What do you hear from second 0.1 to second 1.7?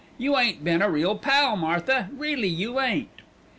You ain't been a real pal,